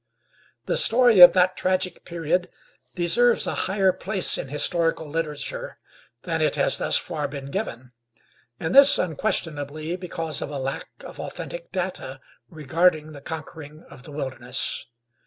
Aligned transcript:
The 0.65 0.77
story 0.77 1.19
of 1.19 1.33
that 1.33 1.55
tragic 1.55 2.05
period 2.05 2.49
deserves 2.95 3.45
a 3.45 3.53
higher 3.69 3.93
place 3.93 4.35
in 4.35 4.47
historical 4.47 5.07
literature 5.07 5.77
than 6.23 6.41
it 6.41 6.55
has 6.55 6.79
thus 6.79 6.97
far 6.97 7.27
been 7.27 7.51
given, 7.51 7.91
and 8.59 8.73
this 8.73 8.97
unquestionably 8.97 9.95
because 9.97 10.41
of 10.41 10.49
a 10.49 10.57
lack 10.57 10.87
of 11.01 11.19
authentic 11.19 11.71
data 11.71 12.19
regarding 12.49 13.11
the 13.11 13.21
conquering 13.21 13.83
of 13.91 14.01
the 14.01 14.11
wilderness. 14.11 14.87